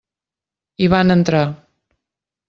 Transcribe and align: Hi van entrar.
Hi 0.85 0.87
van 0.93 1.15
entrar. 1.15 1.43